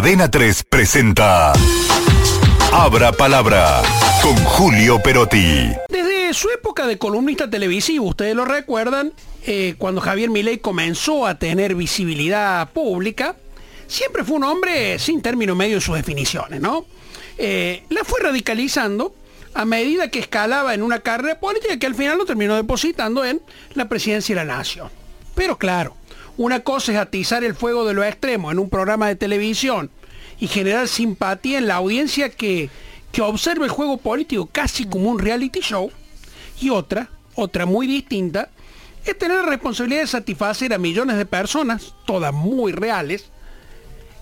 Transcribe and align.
Adena 0.00 0.30
3 0.30 0.64
presenta 0.64 1.52
Abra 2.72 3.12
Palabra 3.12 3.82
con 4.22 4.34
Julio 4.34 4.98
Perotti. 5.02 5.72
Desde 5.90 6.32
su 6.32 6.48
época 6.48 6.86
de 6.86 6.96
columnista 6.96 7.50
televisivo, 7.50 8.06
ustedes 8.06 8.34
lo 8.34 8.46
recuerdan, 8.46 9.12
eh, 9.44 9.74
cuando 9.76 10.00
Javier 10.00 10.30
Milei 10.30 10.56
comenzó 10.56 11.26
a 11.26 11.38
tener 11.38 11.74
visibilidad 11.74 12.70
pública, 12.70 13.36
siempre 13.88 14.24
fue 14.24 14.36
un 14.36 14.44
hombre 14.44 14.98
sin 14.98 15.20
término 15.20 15.54
medio 15.54 15.74
en 15.74 15.82
sus 15.82 15.96
definiciones, 15.96 16.62
¿no? 16.62 16.86
Eh, 17.36 17.82
la 17.90 18.02
fue 18.02 18.20
radicalizando 18.20 19.14
a 19.52 19.66
medida 19.66 20.10
que 20.10 20.20
escalaba 20.20 20.72
en 20.72 20.82
una 20.82 21.00
carrera 21.00 21.38
política 21.38 21.78
que 21.78 21.86
al 21.86 21.94
final 21.94 22.16
lo 22.16 22.24
terminó 22.24 22.56
depositando 22.56 23.22
en 23.22 23.42
la 23.74 23.86
presidencia 23.86 24.34
de 24.34 24.46
la 24.46 24.56
nación. 24.56 24.88
Pero 25.34 25.58
claro, 25.58 25.94
una 26.42 26.60
cosa 26.60 26.92
es 26.92 26.98
atizar 26.98 27.44
el 27.44 27.54
fuego 27.54 27.84
de 27.84 27.92
los 27.92 28.06
extremos 28.06 28.50
en 28.50 28.58
un 28.58 28.70
programa 28.70 29.08
de 29.08 29.14
televisión 29.14 29.90
y 30.38 30.46
generar 30.46 30.88
simpatía 30.88 31.58
en 31.58 31.66
la 31.66 31.74
audiencia 31.74 32.30
que, 32.30 32.70
que 33.12 33.20
observa 33.20 33.66
el 33.66 33.70
juego 33.70 33.98
político 33.98 34.48
casi 34.50 34.86
como 34.86 35.10
un 35.10 35.18
reality 35.18 35.60
show. 35.60 35.92
Y 36.58 36.70
otra, 36.70 37.10
otra 37.34 37.66
muy 37.66 37.86
distinta, 37.86 38.48
es 39.04 39.18
tener 39.18 39.36
la 39.36 39.50
responsabilidad 39.50 40.00
de 40.00 40.06
satisfacer 40.06 40.72
a 40.72 40.78
millones 40.78 41.18
de 41.18 41.26
personas, 41.26 41.94
todas 42.06 42.32
muy 42.32 42.72
reales, 42.72 43.26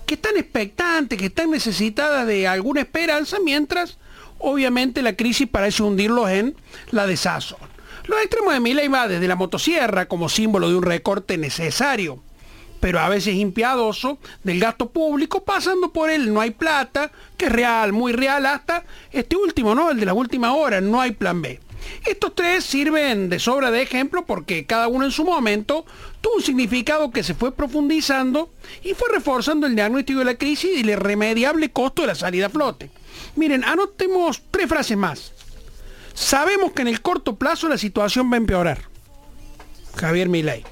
que 0.05 0.15
están 0.15 0.35
expectantes, 0.35 1.17
que 1.17 1.27
están 1.27 1.51
necesitadas 1.51 2.27
de 2.27 2.49
alguna 2.49 2.81
esperanza, 2.81 3.37
mientras 3.41 3.97
obviamente 4.39 5.01
la 5.01 5.15
crisis 5.15 5.47
parece 5.47 5.83
hundirlos 5.83 6.29
en 6.29 6.53
la 6.91 7.07
desazón. 7.07 7.59
Los 8.07 8.19
extremos 8.21 8.53
de 8.53 8.59
Milei 8.59 8.87
va 8.87 9.07
desde 9.07 9.27
la 9.27 9.35
motosierra 9.35 10.07
como 10.07 10.29
símbolo 10.29 10.69
de 10.69 10.75
un 10.75 10.83
recorte 10.83 11.37
necesario, 11.37 12.21
pero 12.79 12.99
a 12.99 13.09
veces 13.09 13.35
impiadoso, 13.35 14.17
del 14.43 14.59
gasto 14.59 14.89
público, 14.89 15.43
pasando 15.43 15.91
por 15.91 16.09
él 16.09 16.33
no 16.33 16.41
hay 16.41 16.51
plata, 16.51 17.11
que 17.37 17.45
es 17.45 17.51
real, 17.51 17.93
muy 17.93 18.13
real, 18.13 18.45
hasta 18.45 18.83
este 19.11 19.35
último, 19.35 19.75
¿no? 19.75 19.91
El 19.91 19.99
de 19.99 20.05
las 20.05 20.15
últimas 20.15 20.53
horas, 20.55 20.81
no 20.81 21.01
hay 21.01 21.11
plan 21.11 21.41
B. 21.41 21.59
Estos 22.05 22.35
tres 22.35 22.63
sirven 22.65 23.29
de 23.29 23.39
sobra 23.39 23.71
de 23.71 23.81
ejemplo 23.81 24.25
porque 24.25 24.65
cada 24.65 24.87
uno 24.87 25.05
en 25.05 25.11
su 25.11 25.23
momento 25.23 25.85
tuvo 26.21 26.35
un 26.35 26.41
significado 26.41 27.11
que 27.11 27.23
se 27.23 27.33
fue 27.33 27.53
profundizando 27.53 28.49
y 28.83 28.93
fue 28.93 29.09
reforzando 29.11 29.67
el 29.67 29.75
diagnóstico 29.75 30.19
de 30.19 30.25
la 30.25 30.35
crisis 30.35 30.71
y 30.75 30.81
el 30.81 30.89
irremediable 30.89 31.71
costo 31.71 32.01
de 32.01 32.09
la 32.09 32.15
salida 32.15 32.47
a 32.47 32.49
flote. 32.49 32.91
Miren, 33.35 33.63
anotemos 33.63 34.41
tres 34.51 34.67
frases 34.67 34.97
más. 34.97 35.33
Sabemos 36.19 36.73
que 36.73 36.81
en 36.81 36.89
el 36.89 37.01
corto 37.01 37.37
plazo 37.37 37.69
la 37.69 37.77
situación 37.77 38.29
va 38.29 38.33
a 38.33 38.37
empeorar. 38.37 38.81
Javier 39.95 40.27
Milei. 40.27 40.65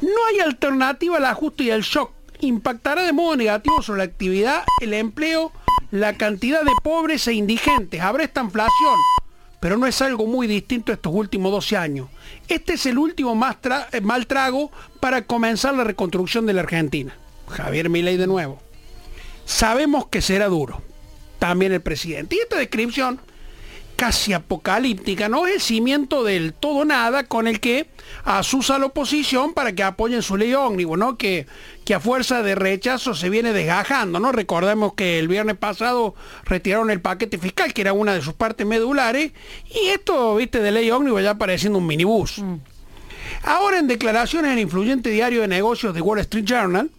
No 0.00 0.26
hay 0.28 0.40
alternativa 0.40 1.18
al 1.18 1.26
ajuste 1.26 1.64
y 1.64 1.70
al 1.70 1.82
shock. 1.82 2.10
Impactará 2.40 3.02
de 3.02 3.12
modo 3.12 3.36
negativo 3.36 3.82
sobre 3.82 3.98
la 3.98 4.04
actividad, 4.04 4.64
el 4.80 4.94
empleo, 4.94 5.52
la 5.90 6.16
cantidad 6.16 6.62
de 6.62 6.72
pobres 6.82 7.28
e 7.28 7.34
indigentes. 7.34 8.00
Habrá 8.00 8.24
esta 8.24 8.40
inflación. 8.40 8.96
Pero 9.60 9.76
no 9.76 9.86
es 9.86 10.00
algo 10.00 10.26
muy 10.26 10.46
distinto 10.46 10.90
estos 10.90 11.12
últimos 11.14 11.52
12 11.52 11.76
años. 11.76 12.08
Este 12.48 12.72
es 12.72 12.86
el 12.86 12.96
último 12.96 13.34
más 13.34 13.58
eh, 13.92 14.00
mal 14.00 14.26
trago 14.26 14.72
para 15.00 15.26
comenzar 15.26 15.74
la 15.74 15.84
reconstrucción 15.84 16.46
de 16.46 16.54
la 16.54 16.62
Argentina. 16.62 17.14
Javier 17.48 17.90
Milei 17.90 18.16
de 18.16 18.26
nuevo. 18.26 18.58
Sabemos 19.44 20.06
que 20.08 20.22
será 20.22 20.46
duro. 20.48 20.80
También 21.38 21.72
el 21.72 21.82
presidente. 21.82 22.36
Y 22.36 22.38
esta 22.38 22.56
descripción 22.56 23.20
casi 23.96 24.34
apocalíptica, 24.34 25.28
¿no? 25.28 25.46
Es 25.46 25.54
el 25.54 25.60
cimiento 25.60 26.22
del 26.22 26.52
todo 26.52 26.84
nada 26.84 27.24
con 27.24 27.48
el 27.48 27.60
que 27.60 27.88
asusa 28.24 28.78
la 28.78 28.86
oposición 28.86 29.54
para 29.54 29.72
que 29.72 29.82
apoyen 29.82 30.22
su 30.22 30.36
ley 30.36 30.52
ómnibus, 30.54 30.98
¿no? 30.98 31.16
Que, 31.16 31.46
que 31.84 31.94
a 31.94 32.00
fuerza 32.00 32.42
de 32.42 32.54
rechazo 32.54 33.14
se 33.14 33.30
viene 33.30 33.52
desgajando, 33.52 34.20
¿no? 34.20 34.32
Recordemos 34.32 34.92
que 34.94 35.18
el 35.18 35.28
viernes 35.28 35.56
pasado 35.56 36.14
retiraron 36.44 36.90
el 36.90 37.00
paquete 37.00 37.38
fiscal, 37.38 37.72
que 37.72 37.80
era 37.80 37.94
una 37.94 38.14
de 38.14 38.20
sus 38.20 38.34
partes 38.34 38.66
medulares, 38.66 39.32
y 39.74 39.88
esto, 39.88 40.36
viste, 40.36 40.60
de 40.60 40.70
ley 40.70 40.90
ómnibus 40.90 41.22
ya 41.22 41.34
pareciendo 41.34 41.78
un 41.78 41.86
minibús. 41.86 42.38
Mm. 42.38 42.56
Ahora 43.42 43.78
en 43.78 43.86
declaraciones 43.86 44.52
en 44.52 44.58
el 44.58 44.62
influyente 44.62 45.10
diario 45.10 45.40
de 45.40 45.48
negocios 45.48 45.94
de 45.94 46.00
Wall 46.00 46.20
Street 46.20 46.44
Journal, 46.44 46.90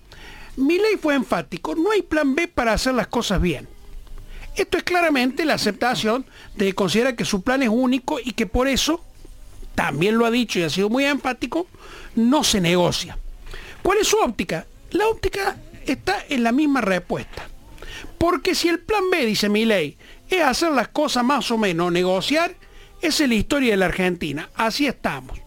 ley 0.57 0.97
fue 0.99 1.15
enfático, 1.15 1.75
no 1.75 1.91
hay 1.91 2.01
plan 2.01 2.35
B 2.35 2.47
para 2.47 2.73
hacer 2.73 2.95
las 2.95 3.07
cosas 3.07 3.39
bien. 3.39 3.67
Esto 4.57 4.79
es 4.79 4.83
claramente 4.83 5.45
la 5.45 5.53
aceptación 5.53 6.25
de 6.55 6.65
que 6.65 6.73
considera 6.73 7.15
que 7.15 7.25
su 7.25 7.43
plan 7.43 7.61
es 7.61 7.69
único 7.69 8.19
y 8.19 8.31
que 8.31 8.47
por 8.47 8.67
eso, 8.67 9.05
también 9.75 10.17
lo 10.17 10.25
ha 10.25 10.31
dicho 10.31 10.57
y 10.57 10.63
ha 10.63 10.69
sido 10.71 10.89
muy 10.89 11.05
enfático, 11.05 11.67
no 12.15 12.43
se 12.43 12.59
negocia. 12.59 13.19
¿Cuál 13.83 13.99
es 13.99 14.07
su 14.07 14.17
óptica? 14.17 14.65
La 14.91 15.07
óptica 15.07 15.57
está 15.85 16.25
en 16.27 16.43
la 16.43 16.51
misma 16.51 16.81
respuesta. 16.81 17.47
Porque 18.17 18.55
si 18.55 18.67
el 18.67 18.79
plan 18.79 19.11
B, 19.11 19.27
dice 19.27 19.47
mi 19.47 19.63
ley, 19.63 19.95
es 20.27 20.41
hacer 20.41 20.71
las 20.71 20.87
cosas 20.87 21.23
más 21.23 21.51
o 21.51 21.57
menos, 21.59 21.91
negociar, 21.91 22.55
esa 23.01 23.23
es 23.23 23.29
la 23.29 23.35
historia 23.35 23.71
de 23.71 23.77
la 23.77 23.85
Argentina. 23.85 24.49
Así 24.55 24.87
estamos. 24.87 25.39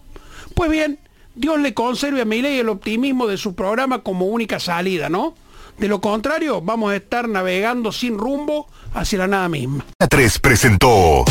Pues 0.54 0.70
bien, 0.70 1.00
Dios 1.34 1.58
le 1.58 1.74
conserve 1.74 2.20
a 2.20 2.24
mi 2.24 2.42
ley 2.42 2.60
el 2.60 2.68
optimismo 2.68 3.26
de 3.26 3.36
su 3.36 3.56
programa 3.56 4.04
como 4.04 4.26
única 4.26 4.60
salida, 4.60 5.08
¿no? 5.08 5.34
De 5.80 5.88
lo 5.88 5.98
contrario, 5.98 6.60
vamos 6.60 6.92
a 6.92 6.96
estar 6.96 7.26
navegando 7.26 7.90
sin 7.90 8.18
rumbo 8.18 8.66
hacia 8.92 9.20
la 9.20 9.26
nada 9.26 9.48
misma. 9.48 9.86
3 10.10 10.38
presentó 10.38 11.24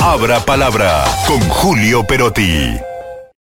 Abra 0.00 0.40
Palabra 0.40 1.04
con 1.26 1.40
Julio 1.40 2.06
Perotti. 2.06 2.74